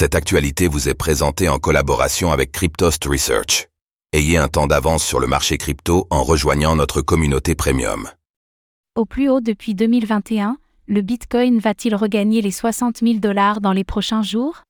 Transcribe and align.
Cette 0.00 0.14
actualité 0.14 0.68
vous 0.68 0.88
est 0.88 0.94
présentée 0.94 1.48
en 1.48 1.58
collaboration 1.58 2.30
avec 2.30 2.52
Cryptost 2.52 3.04
Research. 3.04 3.66
Ayez 4.12 4.36
un 4.36 4.46
temps 4.46 4.68
d'avance 4.68 5.04
sur 5.04 5.18
le 5.18 5.26
marché 5.26 5.58
crypto 5.58 6.06
en 6.10 6.22
rejoignant 6.22 6.76
notre 6.76 7.02
communauté 7.02 7.56
premium. 7.56 8.08
Au 8.94 9.06
plus 9.06 9.28
haut 9.28 9.40
depuis 9.40 9.74
2021, 9.74 10.58
le 10.86 11.02
Bitcoin 11.02 11.58
va-t-il 11.58 11.96
regagner 11.96 12.42
les 12.42 12.52
60 12.52 12.98
000 12.98 13.18
dollars 13.18 13.60
dans 13.60 13.72
les 13.72 13.82
prochains 13.82 14.22
jours? 14.22 14.62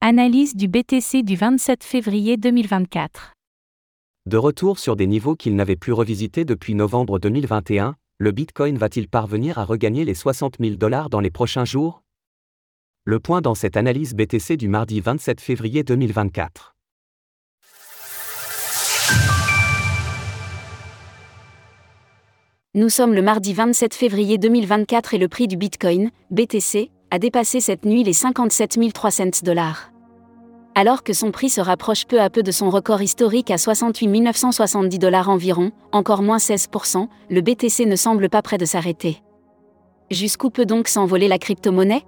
Analyse 0.00 0.56
du 0.56 0.66
BTC 0.66 1.22
du 1.22 1.36
27 1.36 1.84
février 1.84 2.36
2024. 2.36 3.34
De 4.26 4.36
retour 4.38 4.80
sur 4.80 4.96
des 4.96 5.06
niveaux 5.06 5.36
qu'il 5.36 5.54
n'avait 5.54 5.76
plus 5.76 5.92
revisités 5.92 6.44
depuis 6.44 6.74
novembre 6.74 7.20
2021, 7.20 7.94
le 8.18 8.32
Bitcoin 8.32 8.76
va-t-il 8.76 9.06
parvenir 9.06 9.60
à 9.60 9.64
regagner 9.64 10.04
les 10.04 10.14
60 10.14 10.56
000 10.58 10.74
dollars 10.74 11.10
dans 11.10 11.20
les 11.20 11.30
prochains 11.30 11.64
jours? 11.64 12.01
Le 13.04 13.18
point 13.18 13.40
dans 13.40 13.56
cette 13.56 13.76
analyse 13.76 14.14
BTC 14.14 14.56
du 14.56 14.68
mardi 14.68 15.00
27 15.00 15.40
février 15.40 15.82
2024. 15.82 16.76
Nous 22.74 22.88
sommes 22.88 23.12
le 23.12 23.20
mardi 23.20 23.54
27 23.54 23.92
février 23.92 24.38
2024 24.38 25.14
et 25.14 25.18
le 25.18 25.26
prix 25.26 25.48
du 25.48 25.56
Bitcoin, 25.56 26.12
BTC, 26.30 26.92
a 27.10 27.18
dépassé 27.18 27.58
cette 27.58 27.84
nuit 27.84 28.04
les 28.04 28.12
57 28.12 28.78
300 28.94 29.24
dollars. 29.42 29.90
Alors 30.76 31.02
que 31.02 31.12
son 31.12 31.32
prix 31.32 31.50
se 31.50 31.60
rapproche 31.60 32.06
peu 32.06 32.20
à 32.20 32.30
peu 32.30 32.44
de 32.44 32.52
son 32.52 32.70
record 32.70 33.02
historique 33.02 33.50
à 33.50 33.58
68 33.58 34.06
970 34.20 35.00
dollars 35.00 35.28
environ, 35.28 35.72
encore 35.90 36.22
moins 36.22 36.36
16%, 36.36 37.08
le 37.30 37.40
BTC 37.40 37.84
ne 37.84 37.96
semble 37.96 38.28
pas 38.28 38.42
près 38.42 38.58
de 38.58 38.64
s'arrêter. 38.64 39.24
Jusqu'où 40.12 40.50
peut 40.50 40.66
donc 40.66 40.86
s'envoler 40.86 41.26
la 41.26 41.38
crypto-monnaie? 41.38 42.04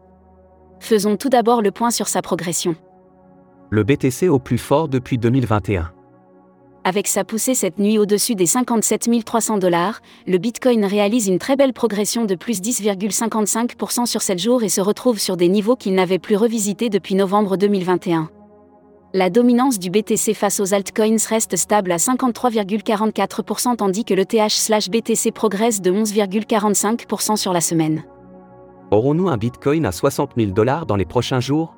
Faisons 0.84 1.16
tout 1.16 1.30
d'abord 1.30 1.62
le 1.62 1.70
point 1.70 1.90
sur 1.90 2.08
sa 2.08 2.20
progression. 2.20 2.76
Le 3.70 3.84
BTC 3.84 4.28
au 4.28 4.38
plus 4.38 4.58
fort 4.58 4.88
depuis 4.90 5.16
2021. 5.16 5.90
Avec 6.84 7.08
sa 7.08 7.24
poussée 7.24 7.54
cette 7.54 7.78
nuit 7.78 7.96
au-dessus 7.96 8.34
des 8.34 8.44
57 8.44 9.08
300 9.24 9.56
dollars, 9.56 10.02
le 10.26 10.36
Bitcoin 10.36 10.84
réalise 10.84 11.26
une 11.26 11.38
très 11.38 11.56
belle 11.56 11.72
progression 11.72 12.26
de 12.26 12.34
plus 12.34 12.60
10,55% 12.60 14.04
sur 14.04 14.20
7 14.20 14.38
jours 14.38 14.62
et 14.62 14.68
se 14.68 14.82
retrouve 14.82 15.18
sur 15.18 15.38
des 15.38 15.48
niveaux 15.48 15.74
qu'il 15.74 15.94
n'avait 15.94 16.18
plus 16.18 16.36
revisités 16.36 16.90
depuis 16.90 17.14
novembre 17.14 17.56
2021. 17.56 18.28
La 19.14 19.30
dominance 19.30 19.78
du 19.78 19.88
BTC 19.88 20.34
face 20.34 20.60
aux 20.60 20.74
altcoins 20.74 21.16
reste 21.30 21.56
stable 21.56 21.92
à 21.92 21.96
53,44% 21.96 23.76
tandis 23.76 24.04
que 24.04 24.12
le 24.12 24.26
TH/BTC 24.26 25.32
progresse 25.32 25.80
de 25.80 25.90
11,45% 25.90 27.38
sur 27.38 27.54
la 27.54 27.62
semaine. 27.62 28.04
Aurons-nous 28.94 29.28
un 29.28 29.36
Bitcoin 29.36 29.86
à 29.86 29.90
60 29.90 30.34
000 30.36 30.52
dollars 30.52 30.86
dans 30.86 30.94
les 30.94 31.04
prochains 31.04 31.40
jours? 31.40 31.74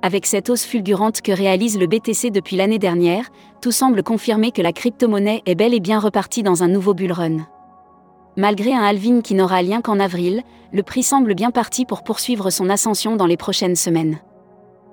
Avec 0.00 0.24
cette 0.24 0.48
hausse 0.48 0.64
fulgurante 0.64 1.20
que 1.20 1.30
réalise 1.30 1.78
le 1.78 1.86
BTC 1.86 2.30
depuis 2.30 2.56
l'année 2.56 2.78
dernière, 2.78 3.28
tout 3.60 3.70
semble 3.70 4.02
confirmer 4.02 4.50
que 4.50 4.62
la 4.62 4.72
crypto-monnaie 4.72 5.42
est 5.44 5.54
bel 5.54 5.74
et 5.74 5.80
bien 5.80 5.98
repartie 5.98 6.42
dans 6.42 6.62
un 6.62 6.68
nouveau 6.68 6.94
bull 6.94 7.12
run. 7.12 7.46
Malgré 8.38 8.72
un 8.72 8.80
halving 8.80 9.20
qui 9.20 9.34
n'aura 9.34 9.60
lien 9.60 9.82
qu'en 9.82 10.00
avril, 10.00 10.42
le 10.72 10.82
prix 10.82 11.02
semble 11.02 11.34
bien 11.34 11.50
parti 11.50 11.84
pour 11.84 12.02
poursuivre 12.02 12.48
son 12.48 12.70
ascension 12.70 13.16
dans 13.16 13.26
les 13.26 13.36
prochaines 13.36 13.76
semaines. 13.76 14.18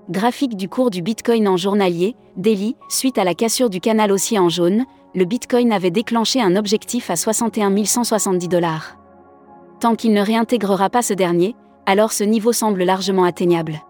Graphique 0.09 0.57
du 0.57 0.67
cours 0.67 0.89
du 0.89 1.01
Bitcoin 1.01 1.47
en 1.47 1.55
journalier, 1.55 2.17
daily, 2.35 2.75
suite 2.89 3.17
à 3.17 3.23
la 3.23 3.33
cassure 3.33 3.69
du 3.69 3.79
canal 3.79 4.11
haussier 4.11 4.39
en 4.39 4.49
jaune, 4.49 4.83
le 5.15 5.23
Bitcoin 5.23 5.71
avait 5.71 5.89
déclenché 5.89 6.41
un 6.41 6.57
objectif 6.57 7.09
à 7.09 7.15
61 7.15 7.85
170 7.85 8.49
dollars. 8.49 8.97
Tant 9.83 9.95
qu'il 9.95 10.13
ne 10.13 10.21
réintégrera 10.21 10.89
pas 10.89 11.01
ce 11.01 11.13
dernier, 11.13 11.57
alors 11.85 12.13
ce 12.13 12.23
niveau 12.23 12.53
semble 12.53 12.85
largement 12.85 13.25
atteignable. 13.25 13.81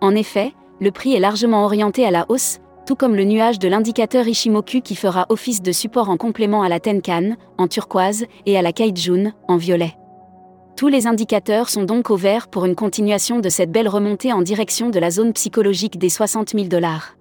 En 0.00 0.14
effet, 0.14 0.54
le 0.80 0.90
prix 0.90 1.14
est 1.14 1.20
largement 1.20 1.66
orienté 1.66 2.06
à 2.06 2.10
la 2.10 2.24
hausse, 2.30 2.60
tout 2.86 2.94
comme 2.94 3.14
le 3.14 3.24
nuage 3.24 3.58
de 3.58 3.68
l'indicateur 3.68 4.26
Ishimoku 4.26 4.80
qui 4.80 4.96
fera 4.96 5.26
office 5.28 5.60
de 5.60 5.70
support 5.70 6.08
en 6.08 6.16
complément 6.16 6.62
à 6.62 6.70
la 6.70 6.80
Tenkan, 6.80 7.36
en 7.58 7.68
turquoise, 7.68 8.24
et 8.46 8.56
à 8.56 8.62
la 8.62 8.72
Kaijun, 8.72 9.34
en 9.48 9.58
violet. 9.58 9.92
Tous 10.78 10.88
les 10.88 11.06
indicateurs 11.06 11.68
sont 11.68 11.84
donc 11.84 12.08
au 12.08 12.16
vert 12.16 12.48
pour 12.48 12.64
une 12.64 12.74
continuation 12.74 13.38
de 13.38 13.50
cette 13.50 13.70
belle 13.70 13.88
remontée 13.88 14.32
en 14.32 14.40
direction 14.40 14.88
de 14.88 14.98
la 14.98 15.10
zone 15.10 15.34
psychologique 15.34 15.98
des 15.98 16.08
60 16.08 16.52
000 16.54 16.68
dollars. 16.68 17.18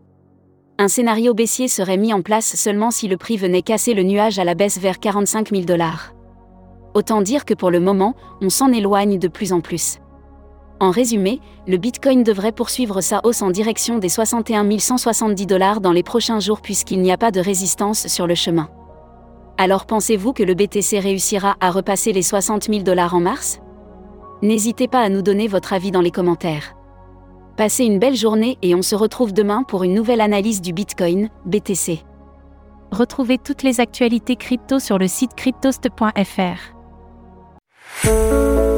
Un 0.77 0.87
scénario 0.87 1.33
baissier 1.33 1.67
serait 1.67 1.97
mis 1.97 2.13
en 2.13 2.21
place 2.21 2.55
seulement 2.55 2.89
si 2.89 3.09
le 3.09 3.17
prix 3.17 3.35
venait 3.35 3.61
casser 3.61 3.93
le 3.93 4.03
nuage 4.03 4.39
à 4.39 4.45
la 4.45 4.55
baisse 4.55 4.79
vers 4.79 5.01
45 5.01 5.49
000 5.49 5.63
dollars. 5.63 6.13
Autant 6.93 7.21
dire 7.21 7.45
que 7.45 7.53
pour 7.53 7.71
le 7.71 7.79
moment, 7.79 8.15
on 8.41 8.49
s'en 8.49 8.71
éloigne 8.71 9.17
de 9.17 9.27
plus 9.27 9.53
en 9.53 9.61
plus. 9.61 9.99
En 10.81 10.89
résumé, 10.89 11.39
le 11.67 11.77
Bitcoin 11.77 12.23
devrait 12.23 12.51
poursuivre 12.51 13.01
sa 13.01 13.21
hausse 13.23 13.43
en 13.43 13.51
direction 13.51 13.99
des 13.99 14.09
61 14.09 14.79
170 14.79 15.45
dollars 15.45 15.79
dans 15.79 15.91
les 15.91 16.01
prochains 16.01 16.39
jours 16.39 16.59
puisqu'il 16.59 17.01
n'y 17.01 17.11
a 17.11 17.17
pas 17.17 17.29
de 17.29 17.39
résistance 17.39 18.07
sur 18.07 18.25
le 18.25 18.33
chemin. 18.33 18.67
Alors 19.59 19.85
pensez-vous 19.85 20.33
que 20.33 20.41
le 20.41 20.55
BTC 20.55 20.97
réussira 20.97 21.55
à 21.59 21.69
repasser 21.69 22.13
les 22.13 22.23
60 22.23 22.63
000 22.63 22.81
dollars 22.81 23.13
en 23.13 23.19
mars? 23.19 23.59
N'hésitez 24.41 24.87
pas 24.87 25.01
à 25.01 25.09
nous 25.09 25.21
donner 25.21 25.47
votre 25.47 25.73
avis 25.73 25.91
dans 25.91 26.01
les 26.01 26.09
commentaires. 26.09 26.75
Passez 27.57 27.85
une 27.85 27.99
belle 27.99 28.15
journée 28.15 28.57
et 28.63 28.73
on 28.73 28.81
se 28.81 28.95
retrouve 28.95 29.33
demain 29.33 29.61
pour 29.61 29.83
une 29.83 29.93
nouvelle 29.93 30.21
analyse 30.21 30.61
du 30.61 30.73
Bitcoin, 30.73 31.29
BTC. 31.45 31.99
Retrouvez 32.91 33.37
toutes 33.37 33.61
les 33.61 33.79
actualités 33.79 34.35
crypto 34.35 34.79
sur 34.79 34.97
le 34.97 35.07
site 35.07 35.35
cryptost.fr. 35.35 36.80
Oh. 38.03 38.61